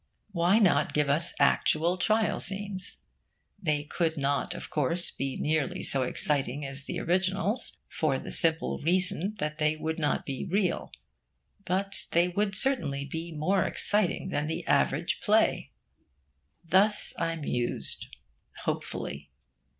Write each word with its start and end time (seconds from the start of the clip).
Why 0.31 0.57
not 0.57 0.95
give 0.95 1.09
us 1.11 1.35
actual 1.39 1.95
trial 1.99 2.39
scenes? 2.39 3.05
They 3.61 3.83
could 3.83 4.17
not, 4.17 4.55
of 4.55 4.71
course, 4.71 5.11
be 5.11 5.37
nearly 5.39 5.83
so 5.83 6.01
exciting 6.01 6.65
as 6.65 6.85
the 6.85 6.99
originals, 6.99 7.77
for 7.87 8.17
the 8.17 8.31
simple 8.31 8.81
reason 8.83 9.35
that 9.37 9.59
they 9.59 9.75
would 9.75 9.99
not 9.99 10.25
be 10.25 10.43
real; 10.51 10.91
but 11.67 12.07
they 12.13 12.27
would 12.29 12.55
certainly 12.55 13.05
be 13.05 13.31
more 13.31 13.63
exciting 13.63 14.29
than 14.29 14.47
the 14.47 14.65
average 14.65 15.21
play. 15.21 15.71
Thus 16.67 17.13
I 17.19 17.35
mused, 17.35 18.07
hopefully. 18.63 19.29